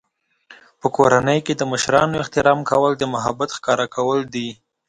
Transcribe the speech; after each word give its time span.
په 0.79 0.87
کورنۍ 0.95 1.39
کې 1.45 1.53
د 1.57 1.61
مشرانو 1.71 2.21
احترام 2.23 2.59
کول 2.71 2.91
د 2.97 3.03
محبت 3.13 3.49
ښکاره 3.57 3.87
کول 3.95 4.19
دي. 4.33 4.49